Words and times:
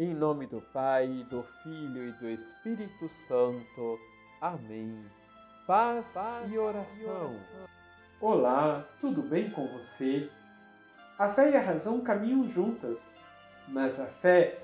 Em 0.00 0.14
nome 0.14 0.46
do 0.46 0.62
Pai, 0.62 1.26
do 1.28 1.42
Filho 1.62 2.08
e 2.08 2.12
do 2.12 2.30
Espírito 2.30 3.06
Santo. 3.28 3.98
Amém. 4.40 5.04
Paz, 5.66 6.12
Paz 6.14 6.50
e, 6.50 6.56
oração. 6.56 6.96
e 6.98 7.04
oração. 7.04 7.36
Olá, 8.18 8.88
tudo 8.98 9.20
bem 9.20 9.50
com 9.50 9.68
você? 9.68 10.30
A 11.18 11.28
fé 11.34 11.50
e 11.50 11.54
a 11.54 11.60
razão 11.60 12.00
caminham 12.00 12.48
juntas, 12.48 12.98
mas 13.68 14.00
a 14.00 14.06
fé 14.06 14.62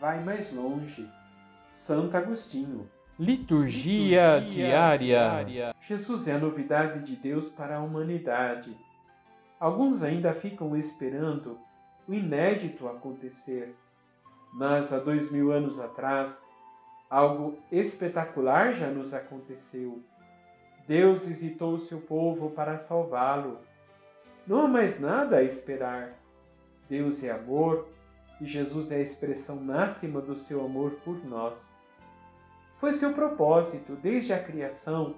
vai 0.00 0.24
mais 0.24 0.50
longe. 0.50 1.06
Santo 1.74 2.16
Agostinho. 2.16 2.88
Liturgia, 3.18 4.38
Liturgia 4.38 4.66
diária. 4.66 4.96
diária. 4.96 5.74
Jesus 5.82 6.26
é 6.26 6.32
a 6.32 6.38
novidade 6.38 7.04
de 7.04 7.16
Deus 7.16 7.50
para 7.50 7.76
a 7.76 7.82
humanidade. 7.82 8.74
Alguns 9.60 10.02
ainda 10.02 10.32
ficam 10.32 10.74
esperando 10.74 11.58
o 12.08 12.14
inédito 12.14 12.88
acontecer 12.88 13.76
mas 14.52 14.92
há 14.92 14.98
dois 14.98 15.30
mil 15.30 15.52
anos 15.52 15.78
atrás, 15.78 16.40
algo 17.08 17.58
espetacular 17.70 18.72
já 18.72 18.88
nos 18.88 19.14
aconteceu. 19.14 20.02
Deus 20.86 21.26
visitou 21.26 21.74
o 21.74 21.80
seu 21.80 22.00
povo 22.00 22.50
para 22.50 22.78
salvá-lo. 22.78 23.58
Não 24.46 24.62
há 24.62 24.68
mais 24.68 24.98
nada 24.98 25.36
a 25.36 25.42
esperar. 25.42 26.14
Deus 26.88 27.22
é 27.22 27.30
amor 27.30 27.86
e 28.40 28.44
Jesus 28.44 28.90
é 28.90 28.96
a 28.96 29.00
expressão 29.00 29.56
máxima 29.56 30.20
do 30.20 30.34
seu 30.34 30.64
amor 30.64 30.92
por 31.04 31.24
nós. 31.24 31.68
Foi 32.78 32.92
seu 32.92 33.12
propósito, 33.12 33.94
desde 33.94 34.32
a 34.32 34.42
criação, 34.42 35.14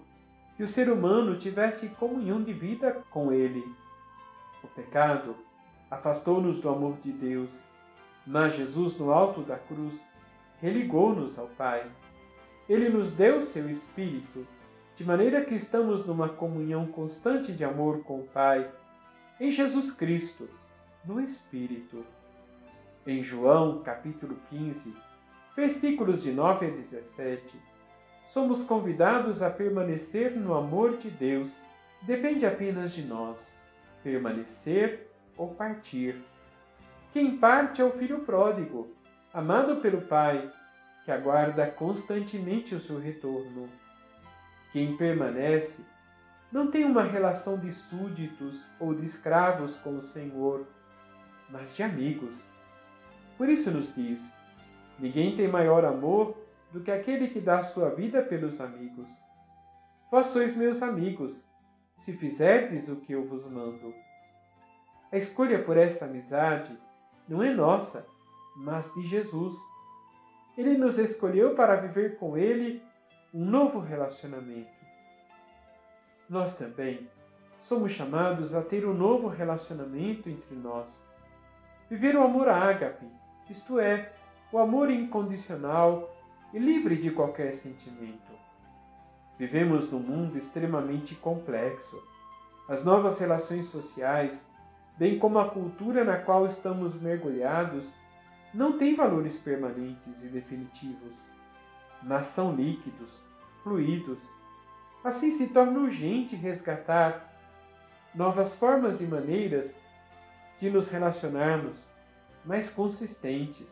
que 0.56 0.62
o 0.62 0.69
ser 0.69 0.91
humano 0.91 1.38
tivesse 1.38 1.88
comunhão 1.88 2.42
de 2.42 2.52
vida 2.52 3.02
com 3.10 3.33
Ele. 3.33 3.64
O 4.62 4.69
pecado 4.69 5.36
afastou-nos 5.91 6.60
do 6.60 6.69
amor 6.69 6.96
de 7.02 7.12
Deus 7.12 7.56
mas 8.26 8.54
Jesus, 8.54 8.96
no 8.98 9.12
alto 9.12 9.42
da 9.42 9.56
cruz, 9.56 10.04
religou-nos 10.60 11.38
ao 11.38 11.48
Pai. 11.48 11.84
Ele 12.68 12.88
nos 12.88 13.12
deu 13.12 13.42
seu 13.42 13.69
Espírito, 13.69 14.47
de 14.94 15.05
maneira 15.05 15.44
que 15.44 15.55
estamos 15.55 16.06
numa 16.06 16.28
comunhão 16.28 16.86
constante 16.86 17.52
de 17.52 17.64
amor 17.64 18.05
com 18.05 18.20
o 18.20 18.28
Pai, 18.28 18.70
em 19.41 19.50
Jesus 19.50 19.91
Cristo, 19.91 20.48
no 21.05 21.20
Espírito. 21.20 22.05
Em 23.05 23.22
João, 23.22 23.82
capítulo 23.82 24.36
15, 24.48 24.94
versículos 25.56 26.22
de 26.22 26.30
9 26.30 26.66
a 26.66 26.70
17, 26.70 27.42
somos 28.28 28.62
convidados 28.62 29.42
a 29.42 29.50
permanecer 29.50 30.36
no 30.36 30.54
amor 30.54 30.97
de 30.98 31.10
Deus. 31.10 31.52
Depende 32.02 32.47
apenas 32.47 32.92
de 32.92 33.02
nós, 33.02 33.52
permanecer 34.02 35.10
ou 35.36 35.54
partir. 35.54 36.22
Quem 37.12 37.36
parte 37.36 37.82
é 37.82 37.84
o 37.84 37.92
filho 37.92 38.20
pródigo, 38.20 38.88
amado 39.34 39.82
pelo 39.82 40.00
Pai, 40.00 40.50
que 41.05 41.10
aguarda 41.10 41.66
constantemente 41.70 42.74
o 42.74 42.80
seu 42.80 42.98
retorno. 42.98 43.69
Quem 44.72 44.96
permanece 44.96 45.84
não 46.50 46.70
tem 46.70 46.86
uma 46.86 47.02
relação 47.02 47.58
de 47.58 47.70
súditos 47.70 48.64
ou 48.80 48.94
de 48.94 49.04
escravos 49.04 49.74
com 49.80 49.98
o 49.98 50.02
Senhor, 50.02 50.66
mas 51.50 51.77
de 51.77 51.82
amigos. 51.82 52.34
Por 53.36 53.47
isso 53.47 53.70
nos 53.70 53.94
diz: 53.94 54.19
ninguém 54.98 55.36
tem 55.36 55.48
maior 55.48 55.84
amor 55.84 56.34
do 56.72 56.80
que 56.80 56.91
aquele 56.91 57.28
que 57.28 57.41
dá 57.41 57.62
sua 57.62 57.91
vida 57.91 58.22
pelos 58.22 58.58
amigos. 58.58 59.10
Vós 60.10 60.28
sois 60.28 60.56
meus 60.56 60.82
amigos, 60.82 61.44
se 61.98 62.14
fizerdes 62.14 62.88
o 62.88 62.97
que 62.97 63.12
eu 63.12 63.26
vos 63.26 63.44
mando. 63.44 63.94
A 65.12 65.19
escolha 65.19 65.62
por 65.62 65.76
essa 65.76 66.06
amizade 66.06 66.74
não 67.33 67.42
é 67.42 67.50
nossa, 67.50 68.06
mas 68.55 68.92
de 68.92 69.06
Jesus. 69.06 69.56
Ele 70.55 70.77
nos 70.77 70.98
escolheu 70.98 71.55
para 71.55 71.77
viver 71.77 72.19
com 72.19 72.36
Ele 72.36 72.83
um 73.33 73.42
novo 73.42 73.80
relacionamento. 73.80 74.69
Nós 76.28 76.55
também 76.55 77.08
somos 77.62 77.93
chamados 77.93 78.54
a 78.54 78.60
ter 78.60 78.87
um 78.87 78.93
novo 78.93 79.28
relacionamento 79.28 80.28
entre 80.28 80.54
nós. 80.54 81.03
Viver 81.88 82.15
o 82.16 82.22
amor 82.22 82.50
ágape, 82.50 83.06
isto 83.49 83.81
é, 83.81 84.12
o 84.53 84.59
amor 84.59 84.91
incondicional 84.91 86.14
e 86.53 86.59
livre 86.59 87.00
de 87.00 87.10
qualquer 87.12 87.54
sentimento. 87.54 88.31
Vivemos 89.38 89.91
num 89.91 90.00
mundo 90.00 90.37
extremamente 90.37 91.14
complexo. 91.14 91.99
As 92.69 92.84
novas 92.84 93.19
relações 93.19 93.64
sociais 93.70 94.38
bem 94.98 95.19
como 95.19 95.38
a 95.38 95.48
cultura 95.48 96.04
na 96.04 96.16
qual 96.16 96.47
estamos 96.47 97.00
mergulhados, 97.00 97.92
não 98.53 98.76
tem 98.78 98.94
valores 98.94 99.36
permanentes 99.38 100.22
e 100.22 100.26
definitivos, 100.28 101.14
mas 102.03 102.26
são 102.26 102.54
líquidos, 102.54 103.10
fluidos. 103.62 104.19
Assim 105.02 105.32
se 105.32 105.47
torna 105.48 105.78
urgente 105.78 106.36
resgatar 106.36 107.32
novas 108.14 108.54
formas 108.54 109.00
e 109.00 109.04
maneiras 109.04 109.75
de 110.58 110.70
nos 110.70 110.88
relacionarmos 110.88 111.82
mais 112.44 112.69
consistentes, 112.69 113.66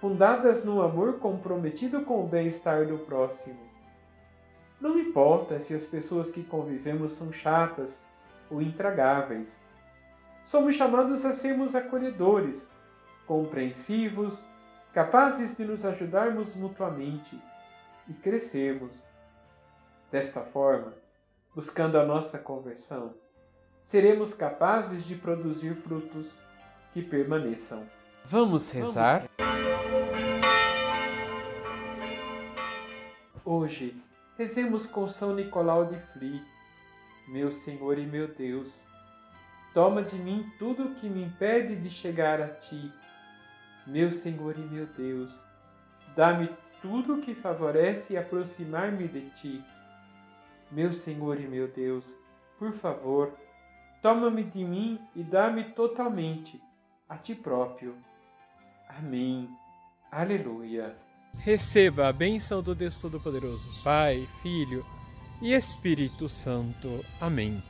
fundadas 0.00 0.64
no 0.64 0.82
amor 0.82 1.18
comprometido 1.18 2.02
com 2.02 2.24
o 2.24 2.26
bem-estar 2.26 2.86
do 2.86 2.98
próximo. 2.98 3.58
Não 4.80 4.98
importa 4.98 5.58
se 5.58 5.74
as 5.74 5.84
pessoas 5.84 6.30
que 6.30 6.42
convivemos 6.42 7.12
são 7.12 7.32
chatas 7.32 7.98
ou 8.50 8.60
intragáveis, 8.62 9.54
somos 10.50 10.74
chamados 10.74 11.24
a 11.24 11.32
sermos 11.32 11.76
acolhedores, 11.76 12.60
compreensivos, 13.24 14.42
capazes 14.92 15.56
de 15.56 15.64
nos 15.64 15.84
ajudarmos 15.84 16.56
mutuamente 16.56 17.40
e 18.08 18.12
crescermos. 18.14 19.00
Desta 20.10 20.40
forma, 20.40 20.92
buscando 21.54 21.96
a 21.96 22.04
nossa 22.04 22.36
conversão, 22.36 23.14
seremos 23.84 24.34
capazes 24.34 25.04
de 25.04 25.14
produzir 25.14 25.76
frutos 25.76 26.36
que 26.92 27.00
permaneçam. 27.00 27.86
Vamos 28.24 28.72
rezar? 28.72 29.28
Hoje, 33.44 34.02
rezemos 34.36 34.84
com 34.86 35.08
São 35.08 35.32
Nicolau 35.32 35.86
de 35.86 35.96
Fli, 36.12 36.42
meu 37.28 37.52
Senhor 37.52 37.96
e 37.98 38.04
meu 38.04 38.26
Deus 38.26 38.89
Toma 39.72 40.02
de 40.02 40.16
mim 40.16 40.50
tudo 40.58 40.84
o 40.84 40.94
que 40.96 41.08
me 41.08 41.24
impede 41.24 41.76
de 41.76 41.90
chegar 41.90 42.40
a 42.40 42.48
ti, 42.48 42.92
meu 43.86 44.10
Senhor 44.10 44.58
e 44.58 44.62
meu 44.62 44.86
Deus. 44.86 45.32
Dá-me 46.16 46.50
tudo 46.82 47.14
o 47.14 47.20
que 47.20 47.34
favorece 47.34 48.16
aproximar-me 48.16 49.06
de 49.06 49.30
ti. 49.30 49.64
Meu 50.70 50.92
Senhor 50.92 51.40
e 51.40 51.46
meu 51.46 51.68
Deus, 51.68 52.04
por 52.58 52.72
favor, 52.74 53.32
toma-me 54.02 54.42
de 54.44 54.64
mim 54.64 55.00
e 55.14 55.22
dá-me 55.22 55.64
totalmente 55.72 56.60
a 57.08 57.16
ti 57.16 57.34
próprio. 57.34 57.94
Amém. 58.88 59.48
Aleluia. 60.10 60.96
Receba 61.38 62.08
a 62.08 62.12
bênção 62.12 62.62
do 62.62 62.74
Deus 62.74 62.98
Todo-Poderoso, 62.98 63.68
Pai, 63.84 64.28
Filho 64.42 64.84
e 65.40 65.52
Espírito 65.52 66.28
Santo. 66.28 67.04
Amém. 67.20 67.62